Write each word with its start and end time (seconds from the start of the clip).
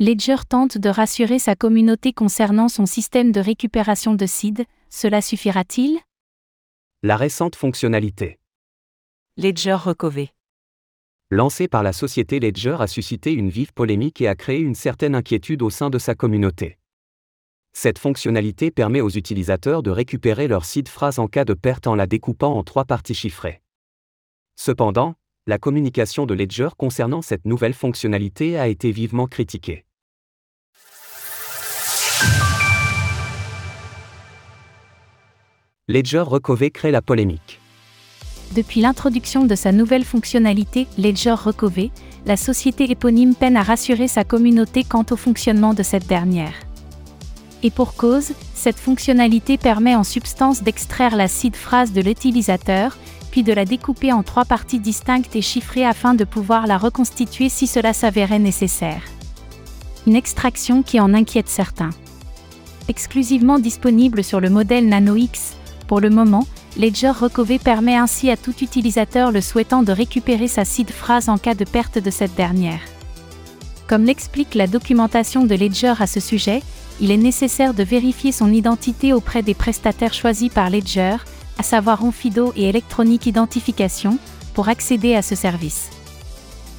Ledger 0.00 0.44
tente 0.48 0.78
de 0.78 0.88
rassurer 0.88 1.40
sa 1.40 1.56
communauté 1.56 2.12
concernant 2.12 2.68
son 2.68 2.86
système 2.86 3.32
de 3.32 3.40
récupération 3.40 4.14
de 4.14 4.26
seed, 4.26 4.64
cela 4.90 5.20
suffira-t-il? 5.20 5.98
La 7.02 7.16
récente 7.16 7.56
fonctionnalité. 7.56 8.38
Ledger 9.36 9.74
Recover. 9.74 10.30
Lancée 11.30 11.66
par 11.66 11.82
la 11.82 11.92
société 11.92 12.38
Ledger 12.38 12.76
a 12.78 12.86
suscité 12.86 13.32
une 13.32 13.50
vive 13.50 13.72
polémique 13.72 14.20
et 14.20 14.28
a 14.28 14.36
créé 14.36 14.60
une 14.60 14.76
certaine 14.76 15.16
inquiétude 15.16 15.62
au 15.62 15.70
sein 15.70 15.90
de 15.90 15.98
sa 15.98 16.14
communauté. 16.14 16.78
Cette 17.72 17.98
fonctionnalité 17.98 18.70
permet 18.70 19.00
aux 19.00 19.10
utilisateurs 19.10 19.82
de 19.82 19.90
récupérer 19.90 20.46
leur 20.46 20.64
seed 20.64 20.86
phrase 20.86 21.18
en 21.18 21.26
cas 21.26 21.44
de 21.44 21.54
perte 21.54 21.88
en 21.88 21.96
la 21.96 22.06
découpant 22.06 22.56
en 22.56 22.62
trois 22.62 22.84
parties 22.84 23.14
chiffrées. 23.14 23.62
Cependant, 24.54 25.16
la 25.48 25.58
communication 25.58 26.24
de 26.24 26.34
Ledger 26.34 26.68
concernant 26.78 27.20
cette 27.20 27.46
nouvelle 27.46 27.74
fonctionnalité 27.74 28.56
a 28.56 28.68
été 28.68 28.92
vivement 28.92 29.26
critiquée. 29.26 29.86
Ledger 35.90 36.20
Recover 36.20 36.70
crée 36.70 36.90
la 36.90 37.00
polémique. 37.00 37.60
Depuis 38.54 38.82
l'introduction 38.82 39.46
de 39.46 39.54
sa 39.54 39.72
nouvelle 39.72 40.04
fonctionnalité, 40.04 40.86
Ledger 40.98 41.32
Recover, 41.32 41.90
la 42.26 42.36
société 42.36 42.90
éponyme 42.90 43.34
peine 43.34 43.56
à 43.56 43.62
rassurer 43.62 44.06
sa 44.06 44.22
communauté 44.22 44.84
quant 44.84 45.06
au 45.10 45.16
fonctionnement 45.16 45.72
de 45.72 45.82
cette 45.82 46.06
dernière. 46.06 46.52
Et 47.62 47.70
pour 47.70 47.94
cause, 47.94 48.32
cette 48.52 48.78
fonctionnalité 48.78 49.56
permet 49.56 49.96
en 49.96 50.04
substance 50.04 50.62
d'extraire 50.62 51.16
la 51.16 51.26
seed 51.26 51.56
phrase 51.56 51.94
de 51.94 52.02
l'utilisateur, 52.02 52.98
puis 53.30 53.42
de 53.42 53.54
la 53.54 53.64
découper 53.64 54.12
en 54.12 54.22
trois 54.22 54.44
parties 54.44 54.80
distinctes 54.80 55.36
et 55.36 55.42
chiffrées 55.42 55.86
afin 55.86 56.12
de 56.12 56.24
pouvoir 56.24 56.66
la 56.66 56.76
reconstituer 56.76 57.48
si 57.48 57.66
cela 57.66 57.94
s'avérait 57.94 58.38
nécessaire. 58.38 59.04
Une 60.06 60.16
extraction 60.16 60.82
qui 60.82 61.00
en 61.00 61.14
inquiète 61.14 61.48
certains. 61.48 61.90
Exclusivement 62.88 63.58
disponible 63.58 64.22
sur 64.22 64.40
le 64.40 64.50
modèle 64.50 64.86
Nano 64.86 65.16
X, 65.16 65.54
pour 65.88 66.00
le 66.00 66.10
moment, 66.10 66.46
Ledger 66.76 67.10
Recover 67.10 67.58
permet 67.58 67.96
ainsi 67.96 68.30
à 68.30 68.36
tout 68.36 68.54
utilisateur 68.60 69.32
le 69.32 69.40
souhaitant 69.40 69.82
de 69.82 69.90
récupérer 69.90 70.46
sa 70.46 70.66
seed 70.66 70.90
phrase 70.90 71.30
en 71.30 71.38
cas 71.38 71.54
de 71.54 71.64
perte 71.64 71.98
de 71.98 72.10
cette 72.10 72.34
dernière. 72.36 72.80
Comme 73.88 74.04
l'explique 74.04 74.54
la 74.54 74.66
documentation 74.66 75.46
de 75.46 75.54
Ledger 75.54 75.94
à 75.98 76.06
ce 76.06 76.20
sujet, 76.20 76.62
il 77.00 77.10
est 77.10 77.16
nécessaire 77.16 77.72
de 77.72 77.82
vérifier 77.82 78.32
son 78.32 78.52
identité 78.52 79.14
auprès 79.14 79.42
des 79.42 79.54
prestataires 79.54 80.12
choisis 80.12 80.50
par 80.50 80.68
Ledger, 80.68 81.16
à 81.56 81.62
savoir 81.62 82.04
Onfido 82.04 82.52
et 82.54 82.68
Electronic 82.68 83.24
Identification, 83.24 84.18
pour 84.52 84.68
accéder 84.68 85.14
à 85.14 85.22
ce 85.22 85.34
service. 85.34 85.88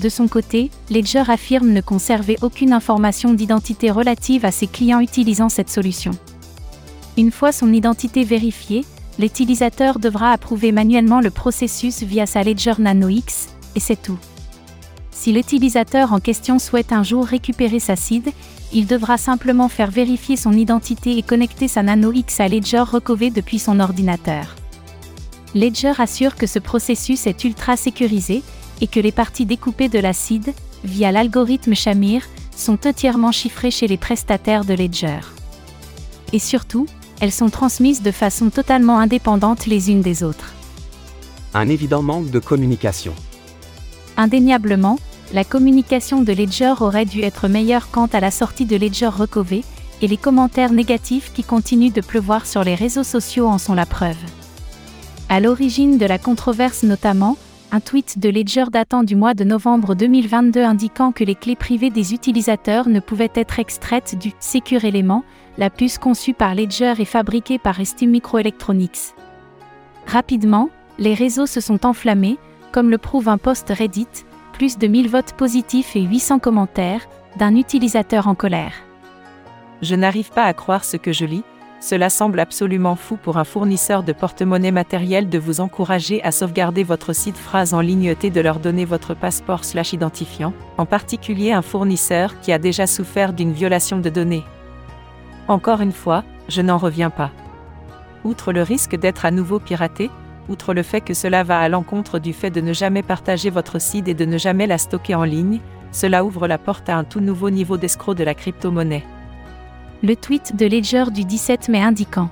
De 0.00 0.08
son 0.08 0.28
côté, 0.28 0.70
Ledger 0.90 1.24
affirme 1.28 1.68
ne 1.68 1.82
conserver 1.82 2.36
aucune 2.40 2.72
information 2.72 3.34
d'identité 3.34 3.90
relative 3.90 4.46
à 4.46 4.50
ses 4.50 4.66
clients 4.66 5.00
utilisant 5.00 5.50
cette 5.50 5.70
solution. 5.70 6.12
Une 7.16 7.30
fois 7.30 7.52
son 7.52 7.72
identité 7.72 8.24
vérifiée, 8.24 8.84
l'utilisateur 9.18 9.98
devra 9.98 10.32
approuver 10.32 10.72
manuellement 10.72 11.20
le 11.20 11.30
processus 11.30 12.02
via 12.02 12.26
sa 12.26 12.42
Ledger 12.42 12.74
Nano 12.78 13.08
X, 13.08 13.48
et 13.76 13.80
c'est 13.80 14.00
tout. 14.00 14.18
Si 15.10 15.32
l'utilisateur 15.32 16.12
en 16.12 16.20
question 16.20 16.58
souhaite 16.58 16.92
un 16.92 17.02
jour 17.02 17.24
récupérer 17.24 17.78
sa 17.78 17.96
seed, 17.96 18.30
il 18.72 18.86
devra 18.86 19.16
simplement 19.16 19.68
faire 19.68 19.90
vérifier 19.90 20.36
son 20.36 20.52
identité 20.52 21.16
et 21.16 21.22
connecter 21.22 21.68
sa 21.68 21.82
Nano 21.82 22.12
X 22.12 22.40
à 22.40 22.48
Ledger 22.48 22.80
Recover 22.80 23.30
depuis 23.30 23.58
son 23.58 23.78
ordinateur. 23.78 24.56
Ledger 25.54 25.92
assure 25.98 26.34
que 26.34 26.48
ce 26.48 26.58
processus 26.58 27.26
est 27.28 27.44
ultra 27.44 27.76
sécurisé 27.76 28.42
et 28.80 28.88
que 28.88 28.98
les 28.98 29.12
parties 29.12 29.46
découpées 29.46 29.88
de 29.88 30.00
la 30.00 30.12
seed, 30.12 30.52
via 30.82 31.12
l'algorithme 31.12 31.74
Shamir, 31.74 32.22
sont 32.56 32.86
entièrement 32.86 33.32
chiffrées 33.32 33.70
chez 33.70 33.86
les 33.86 33.96
prestataires 33.96 34.64
de 34.64 34.74
Ledger. 34.74 35.20
Et 36.32 36.40
surtout, 36.40 36.86
elles 37.24 37.32
sont 37.32 37.48
transmises 37.48 38.02
de 38.02 38.10
façon 38.10 38.50
totalement 38.50 38.98
indépendante 38.98 39.64
les 39.64 39.90
unes 39.90 40.02
des 40.02 40.22
autres. 40.22 40.52
Un 41.54 41.70
évident 41.70 42.02
manque 42.02 42.28
de 42.28 42.38
communication. 42.38 43.14
Indéniablement, 44.18 44.98
la 45.32 45.42
communication 45.42 46.20
de 46.20 46.34
Ledger 46.34 46.74
aurait 46.80 47.06
dû 47.06 47.22
être 47.22 47.48
meilleure 47.48 47.90
quant 47.90 48.10
à 48.12 48.20
la 48.20 48.30
sortie 48.30 48.66
de 48.66 48.76
Ledger 48.76 49.06
Recover, 49.06 49.64
et 50.02 50.06
les 50.06 50.18
commentaires 50.18 50.74
négatifs 50.74 51.32
qui 51.32 51.44
continuent 51.44 51.94
de 51.94 52.02
pleuvoir 52.02 52.44
sur 52.44 52.62
les 52.62 52.74
réseaux 52.74 53.04
sociaux 53.04 53.46
en 53.46 53.56
sont 53.56 53.74
la 53.74 53.86
preuve. 53.86 54.18
À 55.30 55.40
l'origine 55.40 55.96
de 55.96 56.04
la 56.04 56.18
controverse 56.18 56.82
notamment, 56.82 57.38
un 57.72 57.80
tweet 57.80 58.18
de 58.18 58.28
Ledger 58.28 58.66
datant 58.70 59.02
du 59.02 59.16
mois 59.16 59.34
de 59.34 59.44
novembre 59.44 59.94
2022 59.94 60.62
indiquant 60.62 61.12
que 61.12 61.24
les 61.24 61.34
clés 61.34 61.56
privées 61.56 61.90
des 61.90 62.14
utilisateurs 62.14 62.88
ne 62.88 63.00
pouvaient 63.00 63.32
être 63.34 63.58
extraites 63.58 64.16
du 64.18 64.32
Secure 64.40 64.84
Element, 64.84 65.24
la 65.58 65.70
puce 65.70 65.98
conçue 65.98 66.34
par 66.34 66.54
Ledger 66.54 66.94
et 66.98 67.04
fabriquée 67.04 67.58
par 67.58 67.84
ST 67.84 68.02
Microelectronics. 68.02 69.14
Rapidement, 70.06 70.70
les 70.98 71.14
réseaux 71.14 71.46
se 71.46 71.60
sont 71.60 71.86
enflammés, 71.86 72.38
comme 72.72 72.90
le 72.90 72.98
prouve 72.98 73.28
un 73.28 73.38
post 73.38 73.70
Reddit, 73.70 74.08
plus 74.52 74.78
de 74.78 74.86
1000 74.86 75.08
votes 75.08 75.32
positifs 75.32 75.96
et 75.96 76.02
800 76.02 76.38
commentaires, 76.38 77.06
d'un 77.36 77.56
utilisateur 77.56 78.28
en 78.28 78.34
colère. 78.34 78.74
Je 79.82 79.96
n'arrive 79.96 80.30
pas 80.30 80.44
à 80.44 80.54
croire 80.54 80.84
ce 80.84 80.96
que 80.96 81.12
je 81.12 81.24
lis, 81.24 81.44
cela 81.84 82.08
semble 82.08 82.40
absolument 82.40 82.96
fou 82.96 83.18
pour 83.18 83.36
un 83.36 83.44
fournisseur 83.44 84.02
de 84.02 84.14
porte-monnaie 84.14 84.70
matériel 84.70 85.28
de 85.28 85.38
vous 85.38 85.60
encourager 85.60 86.24
à 86.24 86.32
sauvegarder 86.32 86.82
votre 86.82 87.12
site 87.12 87.36
phrase 87.36 87.74
en 87.74 87.82
ligne 87.82 88.14
et 88.22 88.30
de 88.30 88.40
leur 88.40 88.58
donner 88.58 88.86
votre 88.86 89.12
passeport 89.12 89.66
slash 89.66 89.92
identifiant, 89.92 90.54
en 90.78 90.86
particulier 90.86 91.52
un 91.52 91.60
fournisseur 91.60 92.40
qui 92.40 92.52
a 92.52 92.58
déjà 92.58 92.86
souffert 92.86 93.34
d'une 93.34 93.52
violation 93.52 93.98
de 93.98 94.08
données. 94.08 94.44
Encore 95.46 95.82
une 95.82 95.92
fois, 95.92 96.24
je 96.48 96.62
n'en 96.62 96.78
reviens 96.78 97.10
pas. 97.10 97.32
Outre 98.24 98.54
le 98.54 98.62
risque 98.62 98.96
d'être 98.96 99.26
à 99.26 99.30
nouveau 99.30 99.58
piraté, 99.58 100.10
outre 100.48 100.72
le 100.72 100.82
fait 100.82 101.02
que 101.02 101.12
cela 101.12 101.42
va 101.42 101.58
à 101.58 101.68
l'encontre 101.68 102.18
du 102.18 102.32
fait 102.32 102.50
de 102.50 102.62
ne 102.62 102.72
jamais 102.72 103.02
partager 103.02 103.50
votre 103.50 103.78
seed 103.78 104.08
et 104.08 104.14
de 104.14 104.24
ne 104.24 104.38
jamais 104.38 104.66
la 104.66 104.78
stocker 104.78 105.16
en 105.16 105.24
ligne, 105.24 105.60
cela 105.92 106.24
ouvre 106.24 106.48
la 106.48 106.56
porte 106.56 106.88
à 106.88 106.96
un 106.96 107.04
tout 107.04 107.20
nouveau 107.20 107.50
niveau 107.50 107.76
d'escroc 107.76 108.16
de 108.16 108.24
la 108.24 108.34
crypto-monnaie. 108.34 109.04
Le 110.04 110.16
tweet 110.16 110.54
de 110.54 110.66
Ledger 110.66 111.04
du 111.14 111.24
17 111.24 111.70
mai 111.70 111.80
indiquant 111.80 112.28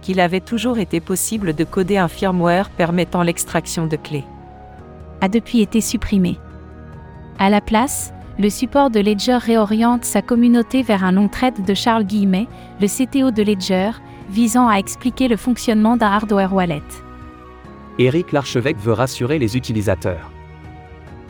qu'il 0.00 0.18
avait 0.18 0.40
toujours 0.40 0.78
été 0.78 0.98
possible 0.98 1.54
de 1.54 1.62
coder 1.62 1.98
un 1.98 2.08
firmware 2.08 2.70
permettant 2.70 3.22
l'extraction 3.22 3.86
de 3.86 3.96
clés 3.96 4.24
a 5.20 5.28
depuis 5.28 5.60
été 5.60 5.82
supprimé. 5.82 6.38
À 7.38 7.50
la 7.50 7.60
place, 7.60 8.14
le 8.38 8.48
support 8.48 8.88
de 8.88 8.98
Ledger 8.98 9.36
réoriente 9.36 10.06
sa 10.06 10.22
communauté 10.22 10.82
vers 10.82 11.04
un 11.04 11.12
long 11.12 11.28
thread 11.28 11.66
de 11.66 11.74
Charles 11.74 12.04
Guillemet, 12.04 12.48
le 12.80 12.86
CTO 12.86 13.30
de 13.30 13.42
Ledger, 13.42 13.90
visant 14.30 14.66
à 14.66 14.76
expliquer 14.76 15.28
le 15.28 15.36
fonctionnement 15.36 15.98
d'un 15.98 16.10
hardware 16.10 16.54
wallet. 16.54 16.80
Éric 17.98 18.32
Larchevêque 18.32 18.78
veut 18.78 18.94
rassurer 18.94 19.38
les 19.38 19.54
utilisateurs. 19.54 20.30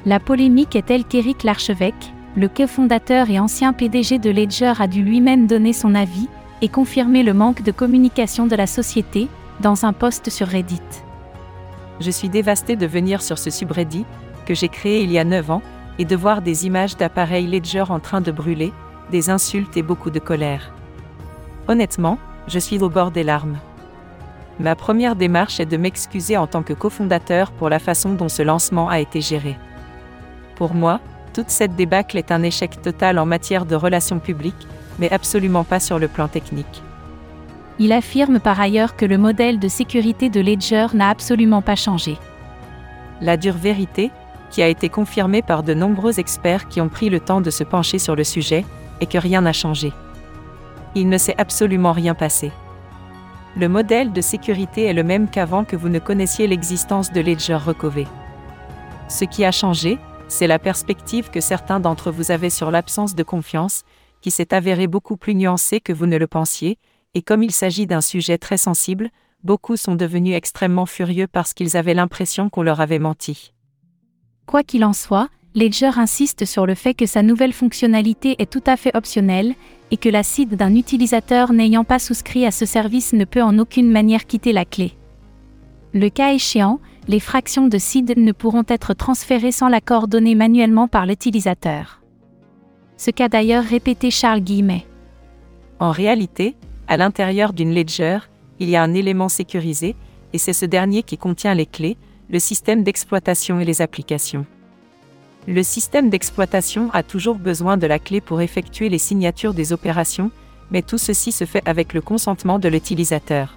La 0.07 0.21
polémique 0.21 0.77
est 0.77 0.87
telle 0.87 1.03
qu'Éric 1.03 1.43
Larchevêque, 1.43 2.13
le 2.37 2.49
cofondateur 2.49 3.29
et 3.29 3.41
ancien 3.41 3.73
PDG 3.73 4.19
de 4.19 4.31
Ledger 4.31 4.75
a 4.79 4.87
dû 4.87 5.03
lui-même 5.03 5.47
donner 5.47 5.73
son 5.73 5.95
avis 5.95 6.29
et 6.63 6.69
confirmer 6.69 7.23
le 7.23 7.35
manque 7.35 7.63
de 7.63 7.73
communication 7.73 8.47
de 8.47 8.55
la 8.55 8.67
société 8.67 9.29
dans 9.61 9.85
un 9.85 9.93
post 9.93 10.31
sur 10.31 10.47
Reddit. 10.47 10.81
Je 12.01 12.11
suis 12.11 12.29
dévasté 12.29 12.77
de 12.77 12.87
venir 12.87 13.21
sur 13.21 13.39
ce 13.39 13.51
subreddit, 13.51 14.07
que 14.47 14.55
j'ai 14.55 14.69
créé 14.69 15.03
il 15.03 15.11
y 15.11 15.19
a 15.19 15.25
9 15.25 15.51
ans, 15.51 15.63
et 15.99 16.05
de 16.05 16.17
voir 16.17 16.41
des 16.41 16.67
images 16.67 16.97
d'appareils 16.97 17.47
Ledger 17.47 17.85
en 17.89 18.01
train 18.01 18.21
de 18.21 18.31
brûler, 18.31 18.73
des 19.11 19.29
insultes 19.29 19.77
et 19.77 19.83
beaucoup 19.83 20.11
de 20.11 20.19
colère. 20.19 20.73
Honnêtement, 21.69 22.19
je 22.47 22.59
suis 22.59 22.79
au 22.83 22.89
bord 22.89 23.11
des 23.11 23.23
larmes. 23.23 23.59
Ma 24.61 24.77
première 24.77 25.17
démarche 25.17 25.61
est 25.61 25.67
de 25.67 25.77
m'excuser 25.77 26.37
en 26.37 26.47
tant 26.47 26.63
que 26.63 26.73
cofondateur 26.73 27.51
pour 27.51 27.69
la 27.69 27.79
façon 27.79 28.15
dont 28.15 28.29
ce 28.29 28.43
lancement 28.43 28.89
a 28.89 29.01
été 29.01 29.21
géré. 29.21 29.59
Pour 30.55 30.75
moi, 30.75 31.01
toute 31.33 31.51
cette 31.51 31.77
débâcle 31.77 32.19
est 32.19 32.33
un 32.33 32.43
échec 32.43 32.83
total 32.83 33.19
en 33.19 33.27
matière 33.27 33.67
de 33.67 33.75
relations 33.75 34.19
publiques, 34.19 34.67
mais 34.99 35.11
absolument 35.13 35.65
pas 35.65 35.81
sur 35.81 35.99
le 35.99 36.09
plan 36.09 36.29
technique. 36.29 36.83
Il 37.79 37.93
affirme 37.93 38.41
par 38.41 38.61
ailleurs 38.61 38.97
que 38.97 39.07
le 39.07 39.17
modèle 39.17 39.59
de 39.59 39.69
sécurité 39.69 40.29
de 40.29 40.41
Ledger 40.41 40.89
n'a 40.93 41.09
absolument 41.09 41.63
pas 41.63 41.77
changé. 41.77 42.19
La 43.23 43.37
dure 43.37 43.57
vérité, 43.57 44.11
qui 44.51 44.63
a 44.63 44.69
été 44.69 44.89
confirmé 44.89 45.43
par 45.43 45.63
de 45.63 45.73
nombreux 45.73 46.21
experts 46.21 46.69
qui 46.69 46.81
ont 46.81 46.89
pris 46.89 47.09
le 47.09 47.21
temps 47.21 47.41
de 47.41 47.51
se 47.51 47.65
pencher 47.65 47.99
sur 47.99 48.17
le 48.17 48.25
sujet, 48.25 48.65
et 49.01 49.07
que 49.07 49.17
rien 49.17 49.41
n'a 49.41 49.53
changé. 49.53 49.93
Il 50.95 51.09
ne 51.09 51.17
s'est 51.17 51.37
absolument 51.39 51.93
rien 51.93 52.15
passé. 52.15 52.53
Le 53.57 53.69
modèle 53.69 54.13
de 54.13 54.21
sécurité 54.21 54.85
est 54.85 54.93
le 54.93 55.03
même 55.03 55.29
qu'avant 55.29 55.65
que 55.65 55.77
vous 55.77 55.89
ne 55.89 55.99
connaissiez 55.99 56.47
l'existence 56.47 57.13
de 57.13 57.21
Ledger 57.21 57.55
Recover. 57.55 58.07
Ce 59.09 59.25
qui 59.25 59.45
a 59.45 59.53
changé, 59.53 59.99
c'est 60.31 60.47
la 60.47 60.61
perspective 60.61 61.29
que 61.29 61.41
certains 61.41 61.81
d'entre 61.81 62.11
vous 62.11 62.31
avaient 62.31 62.51
sur 62.51 62.71
l'absence 62.71 63.15
de 63.15 63.23
confiance, 63.23 63.83
qui 64.21 64.31
s'est 64.31 64.55
avérée 64.55 64.87
beaucoup 64.87 65.17
plus 65.17 65.35
nuancée 65.35 65.81
que 65.81 65.93
vous 65.93 66.07
ne 66.07 66.17
le 66.17 66.27
pensiez, 66.27 66.79
et 67.15 67.23
comme 67.23 67.43
il 67.43 67.51
s'agit 67.51 67.87
d'un 67.87 68.01
sujet 68.01 68.39
très 68.39 68.57
sensible, 68.57 69.11
beaucoup 69.43 69.77
sont 69.77 69.97
devenus 69.97 70.37
extrêmement 70.37 70.87
furieux 70.87 71.27
parce 71.27 71.53
qu'ils 71.53 71.77
avaient 71.77 71.95
l'impression 71.95 72.49
qu'on 72.49 72.63
leur 72.63 72.81
avait 72.81 73.01
menti. 73.01 73.53
Quoi 74.47 74.63
qu'il 74.63 74.85
en 74.85 74.93
soit, 74.93 75.29
Ledger 75.57 75.91
insiste 75.97 76.45
sur 76.45 76.65
le 76.65 76.77
fait 76.77 76.95
que 76.95 77.07
sa 77.07 77.23
nouvelle 77.23 77.53
fonctionnalité 77.53 78.37
est 78.39 78.51
tout 78.51 78.63
à 78.67 78.77
fait 78.77 78.97
optionnelle 78.97 79.55
et 79.91 79.97
que 79.97 80.09
la 80.09 80.23
CID 80.23 80.55
d'un 80.55 80.77
utilisateur 80.77 81.53
n'ayant 81.53 81.83
pas 81.83 81.99
souscrit 81.99 82.47
à 82.47 82.53
ce 82.53 82.67
service 82.67 83.13
ne 83.13 83.25
peut 83.25 83.43
en 83.43 83.59
aucune 83.59 83.91
manière 83.91 84.27
quitter 84.27 84.53
la 84.53 84.65
clé. 84.65 84.93
Le 85.93 86.09
cas 86.09 86.33
échéant, 86.33 86.79
les 87.09 87.21
fractions 87.21 87.67
de 87.67 87.79
CID 87.79 88.17
ne 88.17 88.33
pourront 88.33 88.65
être 88.69 88.95
transférées 88.95 89.53
sans 89.53 89.69
l'accord 89.69 90.09
donné 90.09 90.35
manuellement 90.35 90.89
par 90.89 91.07
l'utilisateur. 91.07 92.01
Ce 92.97 93.11
qu'a 93.11 93.29
d'ailleurs 93.29 93.65
répété 93.65 94.11
Charles 94.11 94.41
Guillemet. 94.41 94.87
En 95.79 95.91
réalité, 95.91 96.57
à 96.87 96.97
l'intérieur 96.97 97.53
d'une 97.53 97.75
ledger, 97.75 98.19
il 98.59 98.69
y 98.69 98.77
a 98.77 98.83
un 98.83 98.93
élément 98.93 99.29
sécurisé, 99.29 99.97
et 100.33 100.39
c'est 100.39 100.53
ce 100.53 100.67
dernier 100.67 101.03
qui 101.03 101.17
contient 101.17 101.55
les 101.55 101.67
clés, 101.67 101.97
le 102.29 102.39
système 102.39 102.85
d'exploitation 102.85 103.59
et 103.59 103.65
les 103.65 103.81
applications. 103.81 104.45
Le 105.49 105.63
système 105.63 106.11
d'exploitation 106.11 106.91
a 106.93 107.03
toujours 107.03 107.37
besoin 107.37 107.79
de 107.79 107.87
la 107.87 107.99
clé 107.99 108.21
pour 108.21 108.43
effectuer 108.43 108.91
les 108.91 108.99
signatures 108.99 109.55
des 109.55 109.73
opérations, 109.73 110.31
mais 110.71 110.83
tout 110.83 110.99
ceci 110.99 111.33
se 111.33 111.45
fait 111.45 111.67
avec 111.67 111.95
le 111.95 112.03
consentement 112.03 112.59
de 112.59 112.69
l'utilisateur. 112.69 113.57